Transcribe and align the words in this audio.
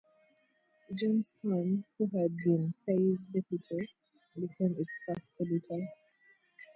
John 0.95 1.21
Stern, 1.21 1.83
who 1.99 2.05
had 2.17 2.35
been 2.37 2.73
Fay's 2.87 3.27
deputy, 3.27 3.87
became 4.35 4.75
its 4.79 4.99
first 5.05 5.29
editor. 5.39 5.85